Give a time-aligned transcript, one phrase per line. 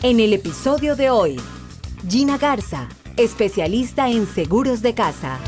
[0.00, 1.40] En el episodio de hoy,
[2.08, 5.40] Gina Garza, especialista en seguros de casa.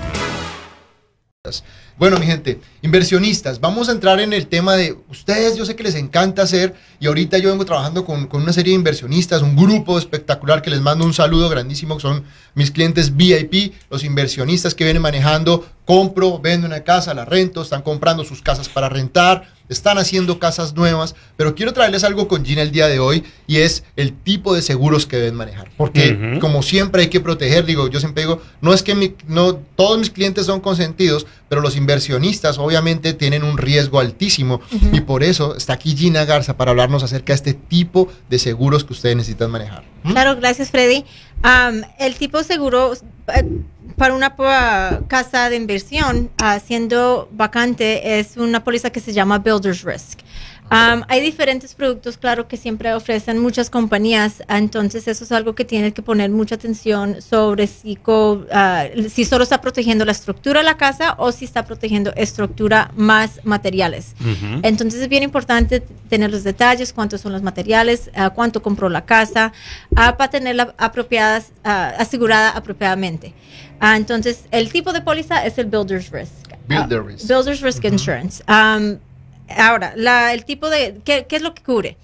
[1.96, 5.84] Bueno, mi gente, inversionistas, vamos a entrar en el tema de ustedes, yo sé que
[5.84, 9.96] les encanta hacer, y ahorita yo vengo trabajando con, una serie de inversionistas, un grupo
[9.96, 12.25] espectacular que les mando un saludo grandísimo, que son
[12.55, 17.82] mis clientes VIP, los inversionistas que vienen manejando, compro, vendo una casa, la rento, están
[17.82, 22.62] comprando sus casas para rentar, están haciendo casas nuevas, pero quiero traerles algo con Gina
[22.62, 25.68] el día de hoy y es el tipo de seguros que deben manejar.
[25.76, 29.57] Porque como siempre hay que proteger, digo, yo siempre digo, no es que mi, no,
[29.75, 34.61] todos mis clientes son consentidos, pero los inversionistas obviamente tienen un riesgo altísimo
[34.92, 38.84] y por eso está aquí Gina Garza para hablarnos acerca de este tipo de seguros
[38.84, 39.83] que ustedes necesitan manejar.
[40.05, 41.05] Claro, gracias Freddy.
[41.98, 43.45] el tipo seguro eh,
[43.97, 44.34] para una
[45.08, 46.31] casa de inversión,
[46.64, 50.20] siendo vacante, es una póliza que se llama Builder's Risk.
[50.70, 55.92] Hay diferentes productos, claro, que siempre ofrecen muchas compañías, entonces eso es algo que tienes
[55.94, 57.98] que poner mucha atención sobre si,
[58.52, 62.92] ah, si solo está protegiendo la estructura de la casa o si está protegiendo estructura
[62.96, 64.14] más materiales.
[64.62, 69.05] Entonces es bien importante tener los detalles, cuántos son los materiales, uh, cuánto compró la
[69.05, 69.52] casa,
[69.90, 73.34] uh, para tenerla apropiada, asegurada apropiadamente.
[73.80, 76.50] entonces el tipo de póliza es el Builder's Risk.
[76.68, 77.28] Builder's Risk.
[77.28, 78.44] Builder's Risk Insurance.
[79.56, 79.94] Ahora,
[80.32, 81.96] el tipo de, ¿qué, es lo que cubre?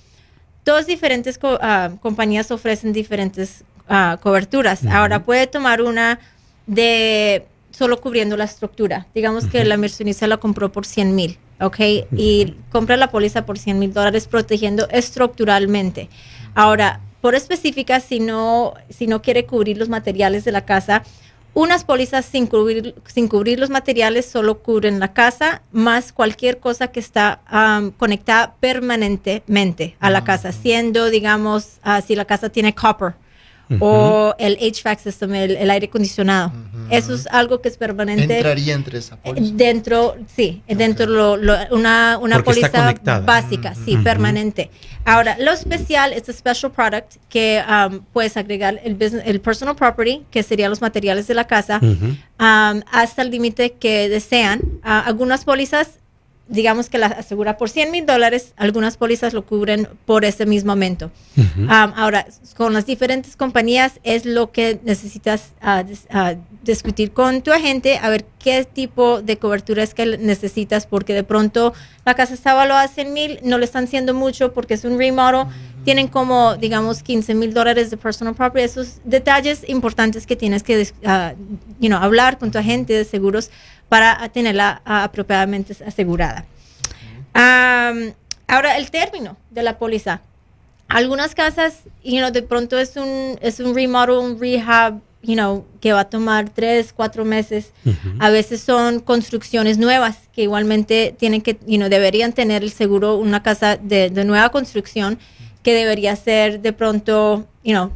[0.65, 4.85] Dos diferentes ah, compañías ofrecen diferentes ah, coberturas.
[4.87, 6.19] Ahora, puede tomar una
[6.67, 9.07] de solo cubriendo la estructura.
[9.15, 11.79] Digamos que la inversionista la compró por 100 mil, ¿ok?
[12.17, 16.09] Y compra la póliza por 100 mil dólares protegiendo estructuralmente.
[16.55, 21.03] Ahora, por específica, si no, si no quiere cubrir los materiales de la casa,
[21.57, 26.89] unas pólizas sin cubrir, sin cubrir los materiales solo cubren la casa, más cualquier cosa
[26.89, 27.41] que está
[27.97, 33.15] conectada permanentemente a la casa, siendo, digamos, uh, si la casa tiene copper
[33.81, 36.53] o el HVAC system, el, aire acondicionado.
[36.91, 38.37] Eso es algo que es permanente.
[38.37, 39.55] Entraría entre esa póliza.
[39.55, 41.37] Dentro, sí, dentro lo,
[41.73, 44.71] una, una póliza básica, sí, permanente.
[45.05, 50.25] Ahora, lo especial es el special product que um, puedes agregar el, el personal property,
[50.31, 54.61] que serían los materiales de la casa, um, hasta el límite que desean.
[54.85, 56.01] Uh, algunas pólizas
[56.49, 60.67] digamos que la asegura por 100 mil dólares, algunas pólizas lo cubren por ese mismo
[60.67, 61.11] momento.
[61.69, 62.27] ahora,
[62.57, 68.09] con las diferentes compañías es lo que necesitas ah, ah, discutir con tu agente a
[68.09, 71.73] ver qué tipo de cobertura es que necesitas, porque de pronto
[72.05, 74.99] la casa está evaluada a 100 mil, no le están haciendo mucho porque es un
[74.99, 75.47] remodel,
[75.85, 80.83] tienen como, digamos, 15 mil dólares de personal property, esos detalles importantes que tienes que
[80.83, 83.51] uh, hablar con tu agente de seguros
[83.89, 86.45] para tenerla ah, apropiadamente asegurada.
[87.35, 90.21] ahora, el término de la póliza.
[90.89, 95.67] Algunas casas, you know, de pronto es un, es un remodel, un rehab, you know,
[95.81, 97.73] que va a tomar tres, cuatro meses.
[98.21, 103.17] A veces son construcciones nuevas que igualmente tienen que, you know, deberían tener el seguro,
[103.17, 105.19] una casa de, de nueva construcción
[105.65, 107.91] que debería ser de pronto, you know,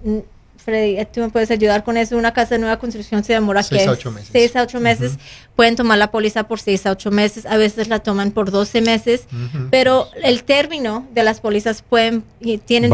[0.61, 2.17] Freddy, tú me puedes ayudar con eso.
[2.17, 4.31] Una casa de nueva construcción se demora seis a ocho meses.
[4.33, 5.19] Seis a ocho meses.
[5.57, 7.47] Pueden tomar la póliza por seis a ocho meses.
[7.47, 9.25] A veces la toman por 12 meses.
[9.71, 12.25] Pero el término de las pólizas pueden,
[12.65, 12.91] tienen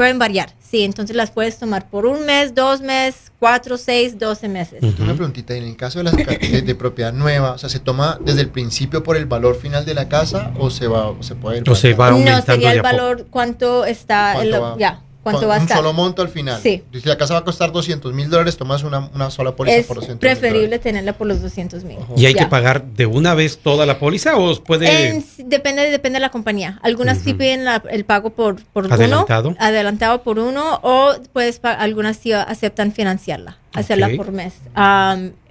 [0.00, 0.54] pueden variar.
[0.60, 4.82] Sí, entonces las puedes tomar por un mes, dos meses, cuatro, seis, doce meses.
[4.98, 8.40] Una preguntita, en el caso de, las, de, propiedad nueva, o sea, ¿se toma desde
[8.40, 11.62] el principio por el valor final de la casa o se va o se puede
[11.68, 15.58] o se va aumentando No, sería el valor, cuánto está, el, ya, ¿Cuánto va a
[15.58, 15.76] estar?
[15.76, 16.60] Un solo monto al final.
[16.62, 16.82] Sí.
[16.92, 19.96] Si la casa va a costar 200 mil dólares, tomas una, una, sola póliza por
[19.96, 21.98] 200 Es preferible tenerla por los 200 mil.
[22.16, 25.22] ¿Y hay que pagar de una vez toda la póliza o puede...?
[25.38, 26.78] depende, depende de la compañía.
[26.82, 29.50] Algunas sí piden el pago por, por ¿Adelantado?
[29.50, 29.56] uno.
[29.60, 30.80] Adelantado por uno.
[30.82, 34.54] O puedes algunas sí aceptan financiarla, hacerla por mes.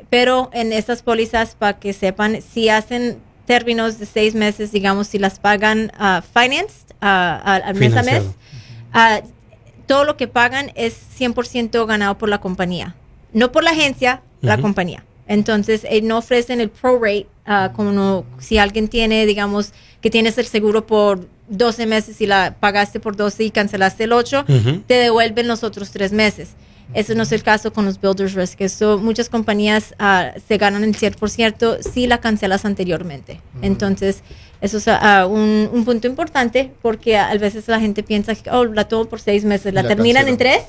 [0.10, 5.18] pero en estas pólizas, para que sepan, si hacen términos de seis meses, digamos, si
[5.18, 8.24] las pagan uh, financed uh, al mes a mes,
[8.94, 9.28] uh,
[9.90, 12.96] todo lo que pagan es 100% ganado por la compañía.
[13.34, 15.04] No por la agencia, la compañía.
[15.28, 20.38] Entonces, eh, no ofrecen el pro rate, uh, como si alguien tiene, digamos, que tienes
[20.38, 24.46] el seguro por 12 meses y la pagaste por 12 y cancelaste el 8,
[24.86, 26.50] te devuelven los otros 3 meses.
[26.94, 28.62] Eso no es el caso con los Builders Risk.
[28.62, 33.42] Eso, muchas compañías uh, se ganan el 100% si la cancelas anteriormente.
[33.62, 34.24] Entonces,
[34.62, 38.66] eso es uh, un, un, punto importante porque a, veces la gente piensa que oh,
[38.66, 40.64] la tomo por seis meses, la, terminan en tres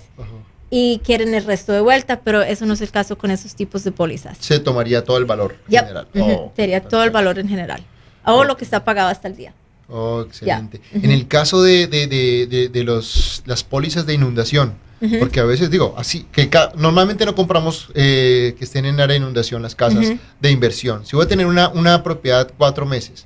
[0.70, 3.82] y quieren el resto de vuelta, pero eso no es el caso con esos tipos
[3.82, 4.38] de pólizas.
[4.40, 6.06] Se tomaría todo el valor general.
[6.18, 7.82] Oh, Sería todo el valor en general.
[8.24, 9.54] O lo que está pagado hasta el día.
[9.88, 10.80] Oh, excelente.
[10.92, 14.74] En el caso de, de, de, de, los, las pólizas de inundación,
[15.18, 19.16] porque a veces digo, así, que normalmente no compramos eh, que estén en área de
[19.16, 20.06] inundación las casas
[20.40, 21.06] de inversión.
[21.06, 23.24] Si voy a tener una, una propiedad cuatro meses,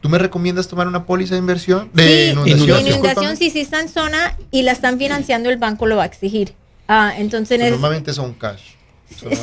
[0.00, 1.90] ¿tú me recomiendas tomar una póliza de inversión?
[1.92, 2.86] De inundación.
[2.86, 6.06] inundación, si sí está en zona y la están financiando, el banco lo va a
[6.06, 6.54] exigir.
[6.88, 8.62] Ah, entonces normalmente son cash.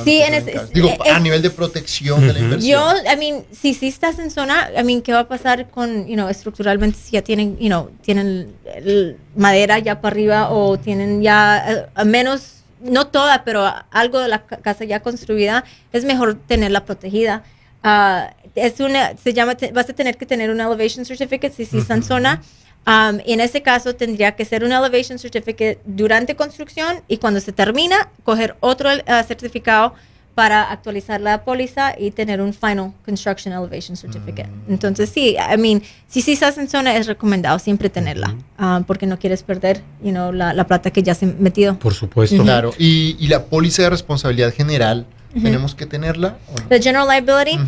[0.03, 2.71] Sí, en Digo, a nivel de protección de la inversión.
[2.71, 6.07] Yo, I mean, si sí estás en zona, I mean, ¿qué va a pasar con,
[6.07, 8.53] you know, estructuralmente si ya tienen, you know, tienen
[9.35, 14.45] madera ya para arriba o tienen ya, uh, menos, no toda, pero algo de la
[14.45, 17.43] casa ya construida, es mejor tenerla protegida.
[17.83, 21.77] Uh, es una, se llama, vas a tener que tener un elevation certificate si, si
[21.77, 22.41] está en zona
[22.89, 27.51] Um, en ese caso tendría que ser un Elevation Certificate durante construcción y cuando se
[27.51, 29.93] termina, coger otro uh, certificado
[30.33, 34.49] para actualizar la póliza y tener un Final Construction Elevation Certificate.
[34.49, 34.73] Mm.
[34.73, 39.05] Entonces, sí, I mean, si sí estás en zona, es recomendado siempre tenerla, um, porque
[39.05, 41.77] no quieres perder you know, la, la, plata que ya se ha metido.
[41.77, 42.41] Por supuesto.
[42.41, 46.37] Claro, y, y la póliza de responsabilidad general ¿Tenemos que tenerla?
[46.69, 47.59] La General Liability.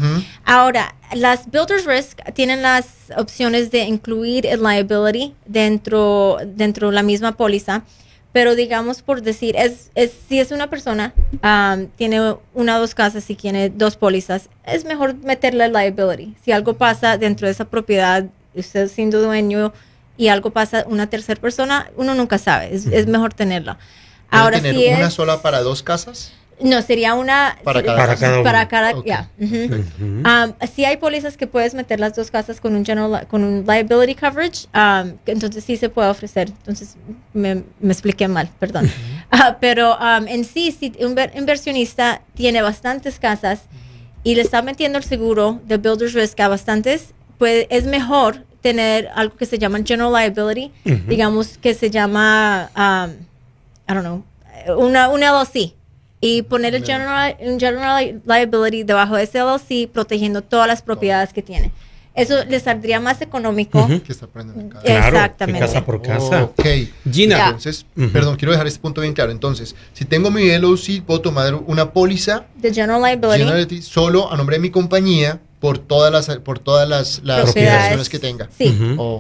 [0.46, 2.86] Ahora, las Builders Risk tienen las
[3.18, 7.84] opciones de incluir el liability dentro, dentro de la misma póliza,
[8.31, 11.13] pero digamos por decir, es, es si es una persona,
[11.44, 16.36] um, tiene una o dos casas y tiene dos pólizas, es mejor meterle el liability.
[16.44, 18.25] Si algo pasa dentro de esa propiedad,
[18.56, 19.74] usted siendo dueño
[20.18, 23.78] y algo pasa una tercera persona, uno nunca sabe, es, es mejor tenerla.
[24.30, 26.31] Ahora, tener una sola para dos casas?
[26.63, 29.30] No, sería una para cada, para cada, ya.
[29.40, 33.66] Um, sí hay pólizas que puedes meter las dos casas con un general, con un
[33.68, 36.50] liability coverage, um, entonces sí se puede ofrecer.
[36.50, 36.96] Entonces
[37.34, 38.92] me, me expliqué mal, perdón.
[39.34, 43.62] Ah, pero um, en sí, si un inversionista tiene bastantes casas
[44.25, 49.10] y le está metiendo el seguro de builder's risk a bastantes, pues es mejor tener
[49.16, 50.72] algo que se llama general liability,
[51.08, 54.24] digamos que se llama, I don't know,
[54.78, 55.74] una, un LLC
[56.22, 61.42] y poner el general, general liability debajo de ese LLC protegiendo todas las propiedades que
[61.42, 61.72] tiene.
[62.14, 63.88] Eso le saldría más económico.
[64.06, 65.08] Que está casa.
[65.08, 65.60] Exactamente.
[65.62, 66.44] casa por casa.
[66.44, 66.66] ok.
[67.10, 67.48] Gina.
[67.48, 69.32] Entonces, perdón, quiero dejar este punto bien claro.
[69.32, 73.38] Entonces, si tengo mi LLC, puedo tomar una póliza de general liability.
[73.40, 78.10] general liability solo a nombre de mi compañía por todas las por todas las, las
[78.10, 78.50] que tenga.
[78.58, 78.78] Sí.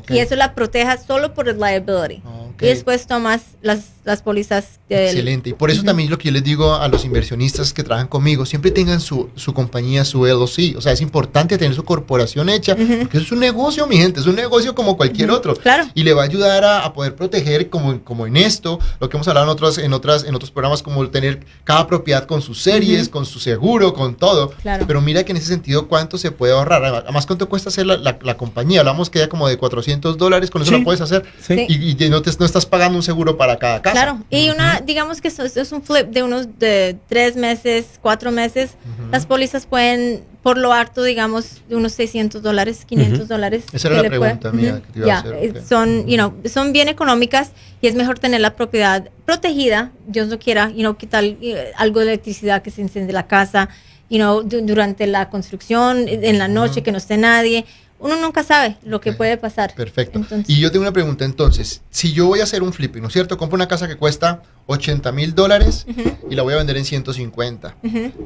[0.09, 2.21] Y eso la proteja solo por el liability.
[2.59, 4.79] Y después tomas las, las pólizas.
[4.89, 5.51] Excelente.
[5.51, 8.45] Y por eso también lo que yo les digo a los inversionistas que trabajan conmigo,
[8.45, 10.75] siempre tengan su, su compañía, su LLC.
[10.77, 14.19] O sea, es importante tener su corporación hecha, porque eso es un negocio, mi gente,
[14.19, 15.55] es un negocio como cualquier otro.
[15.55, 15.85] Claro.
[15.93, 19.27] Y le va a ayudar a, poder proteger, como, como en esto, lo que hemos
[19.27, 23.07] hablado en otros, en otras, en otros programas, como tener cada propiedad con sus series,
[23.09, 24.49] con su seguro, con todo.
[24.61, 24.85] Claro.
[24.87, 26.83] Pero mira que en ese sentido, ¿cuánto se puede ahorrar?
[26.83, 28.79] Además, ¿cuánto cuesta hacer la, la, compañía?
[28.81, 31.23] Hablamos que ya como de 400 dólares, con eso lo puedes hacer.
[31.41, 31.65] Sí.
[31.69, 33.93] Y, no, te, no estás pagando un seguro para cada casa.
[33.93, 38.31] Claro, y una, digamos que eso, es un flip de unos de tres meses, cuatro
[38.31, 38.71] meses.
[39.11, 43.65] Las pólizas pueden, por lo harto, digamos, de unos 600 dólares, 500 dólares.
[43.71, 45.63] Esa era la pregunta mía que te iba a hacer.
[45.63, 49.91] Son, you know, son bien económicas y es mejor tener la propiedad protegida.
[50.07, 53.69] Dios no quiera, you know, quitar eh, algo de electricidad que se enciende la casa,
[54.09, 57.65] you know, durante la construcción, en la noche, que no esté nadie
[58.01, 59.73] uno nunca sabe lo que puede pasar.
[59.75, 60.21] Perfecto.
[60.47, 61.81] y yo tengo una pregunta entonces.
[61.91, 63.37] Si yo voy a hacer un flipping, ¿no es cierto?
[63.37, 65.85] Compro una casa que cuesta 80 mil dólares
[66.29, 67.75] y la voy a vender en 150.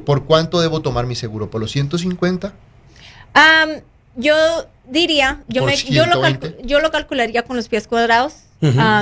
[0.04, 1.50] ¿Por cuánto debo tomar mi seguro?
[1.50, 2.54] ¿Por los 150?
[4.16, 4.34] yo
[4.88, 6.22] diría, yo, me, yo, lo
[6.64, 8.34] yo, lo calcularía con los pies cuadrados.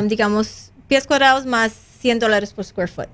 [0.04, 3.08] digamos, pies cuadrados más 100 dólares por square foot.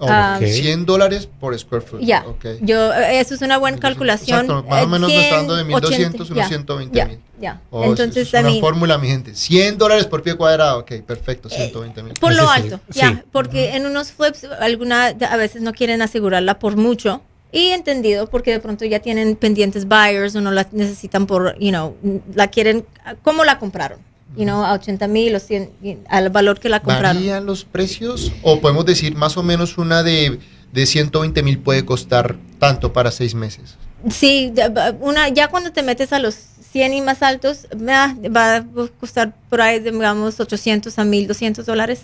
[0.00, 2.00] 100 dólares por square foot.
[2.00, 2.24] Ya.
[2.60, 4.40] Yo, eso es una buena calculación.
[4.40, 7.20] Exacto, más o menos me está dando de 1200 unos 120 mil.
[7.40, 7.60] Ya.
[7.70, 9.34] Oh, Entonces, es una fórmula, mi gente.
[9.34, 10.80] 100 dólares por pie cuadrado.
[10.80, 12.14] Ok, perfecto, 120 mil.
[12.14, 13.24] Por lo alto, ya.
[13.32, 17.22] Porque en unos flips, alguna, a veces no quieren asegurarla por mucho.
[17.50, 21.70] Y entendido, porque de pronto ya tienen pendientes buyers o no la necesitan por, you
[21.70, 21.96] know,
[22.34, 22.84] la quieren,
[23.22, 24.00] ¿cómo la compraron?
[24.38, 27.16] You know, a 80 mil o 100, al valor que la compraron.
[27.16, 28.32] ¿Varían los precios?
[28.42, 30.38] O podemos decir más o menos una de,
[30.72, 33.76] de 120 mil puede costar tanto para seis meses.
[34.08, 34.52] Sí,
[35.00, 36.36] una, ya cuando te metes a los
[36.70, 38.14] 100 y más altos, va,
[38.56, 38.64] a
[39.00, 42.02] costar por ahí, digamos, 800 a 1200 dólares,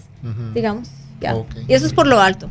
[0.52, 0.88] digamos.
[1.20, 1.36] Ya.
[1.68, 2.50] Y eso es por lo alto.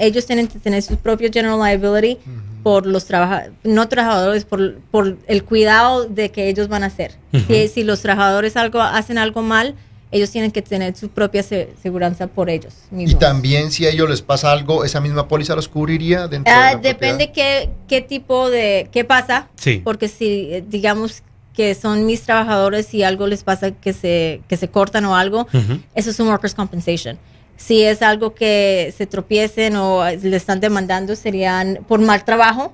[0.00, 2.18] ellos tienen que tener su propio General Liability
[2.64, 7.12] por los trabajadores, no trabajadores, por, por, el cuidado de que ellos van a hacer.
[7.46, 9.76] si, si, los trabajadores algo, hacen algo mal,
[10.10, 13.12] ellos tienen que tener su propia seguridad por ellos mismos.
[13.12, 16.58] Y también si a ellos les pasa algo, ¿esa misma póliza los cubriría dentro de
[16.58, 19.48] la ah, Depende qué, qué tipo de, qué pasa.
[19.56, 19.82] Sí.
[19.84, 21.22] Porque si, eh, digamos,
[21.58, 25.48] que son mis trabajadores y algo les pasa que se, que se cortan o algo,
[25.96, 27.18] eso es un workers' compensation.
[27.56, 32.72] Si es algo que se tropiecen o le están demandando, serían por mal trabajo,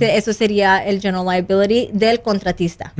[0.00, 2.94] eso sería el general liability del contratista.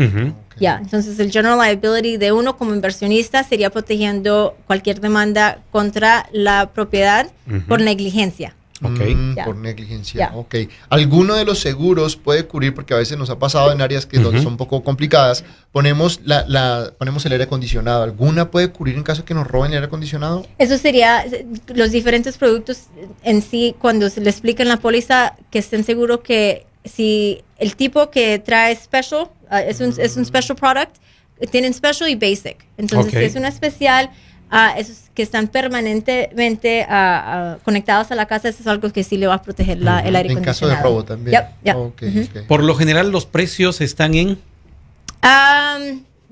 [0.61, 6.73] Ya, entonces el general liability de uno como inversionista sería protegiendo cualquier demanda contra la
[6.75, 7.31] propiedad
[7.69, 8.55] por negligencia.
[8.91, 10.33] Mm, por negligencia.
[10.35, 10.57] Ok.
[10.89, 14.17] ¿Alguno de los seguros puede cubrir, porque a veces nos ha pasado en áreas que
[14.17, 18.03] son un poco complicadas, ponemos, la, ponemos el aire acondicionado.
[18.03, 20.47] ¿Alguna puede cubrir en caso de que nos roben el aire acondicionado?
[20.59, 21.25] Eso sería
[21.69, 22.89] los diferentes productos
[23.23, 27.77] en sí, cuando se le explica en la póliza, que estén seguros que si el
[27.77, 30.97] tipo que trae special, ah, es, un, es un special product,
[31.51, 32.65] tienen special y basic.
[32.77, 34.11] Entonces, si es una especial
[34.55, 36.87] a esos que están permanentemente
[37.65, 40.15] conectados a la casa, eso es algo que sí le va a proteger la, el
[40.15, 40.39] aire acondicionado.
[40.39, 42.47] En caso de robo también.
[42.47, 44.39] Por lo general, los precios están en.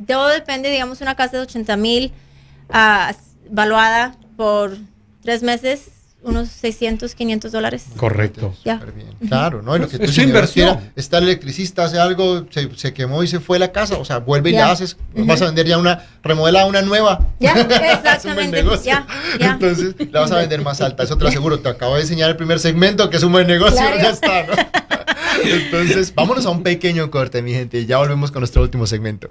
[0.06, 2.12] todo depende, digamos, una casa de 80 mil
[2.68, 3.14] uh,
[3.50, 4.76] valuada por
[5.22, 5.88] tres meses
[6.22, 7.84] unos 600, 500 dólares.
[7.96, 8.54] Correcto.
[8.64, 8.80] Ya.
[9.26, 9.76] Claro, ¿no?
[9.76, 10.78] Y lo que es inversión.
[10.96, 14.18] está el electricista, hace algo, se, quemó y se fue a la casa, o sea,
[14.18, 17.26] vuelve y la haces, vas a vender ya una, remodela una nueva.
[17.38, 17.52] Ya,
[17.92, 18.64] exactamente.
[18.84, 19.06] ya,
[19.38, 19.52] ya.
[19.52, 21.60] Entonces, la vas a vender más alta, eso te lo aseguro.
[21.60, 24.52] Te acabo de enseñar el primer segmento, que es un buen negocio, ya está, ¿no?
[25.44, 29.30] Entonces, vámonos a un pequeño corte, mi gente, y ya volvemos con nuestro último segmento.